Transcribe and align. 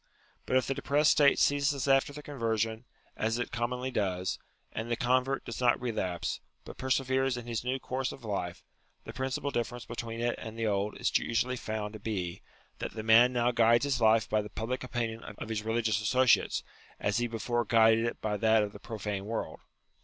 But 0.47 0.57
if 0.57 0.65
the 0.65 0.73
depressed 0.73 1.11
state 1.11 1.37
ceases 1.37 1.85
94 1.85 1.93
UTILITY 2.15 2.31
OF 2.31 2.41
RELIGION 2.41 2.71
after 2.71 2.81
the 2.81 2.83
conversion, 2.83 2.85
as 3.15 3.37
it 3.47 3.51
commonly 3.51 3.91
does, 3.91 4.39
and 4.71 4.89
the 4.89 4.95
convert 4.95 5.45
does 5.45 5.61
not 5.61 5.79
relapse, 5.79 6.39
but 6.65 6.79
perseveres 6.79 7.37
in 7.37 7.45
his 7.45 7.63
new 7.63 7.77
course 7.79 8.11
of 8.11 8.25
life, 8.25 8.63
the 9.03 9.13
principal 9.13 9.51
difference 9.51 9.85
between 9.85 10.19
it 10.19 10.33
and 10.39 10.57
the 10.57 10.65
old 10.65 10.97
is 10.99 11.15
usually 11.19 11.55
found 11.55 11.93
to 11.93 11.99
be, 11.99 12.41
that 12.79 12.93
the 12.93 13.03
man 13.03 13.31
now 13.31 13.51
guides 13.51 13.83
his 13.83 14.01
life 14.01 14.27
by 14.27 14.41
the 14.41 14.49
public 14.49 14.83
opinion 14.83 15.23
of 15.23 15.49
his 15.49 15.61
religious 15.61 16.01
associates, 16.01 16.63
as 16.99 17.19
he 17.19 17.27
before 17.27 17.63
guided 17.63 18.05
it 18.05 18.19
by 18.21 18.37
that 18.37 18.63
of 18.63 18.73
the 18.73 18.79
pro 18.79 18.97
fane 18.97 19.25
world. 19.25 19.59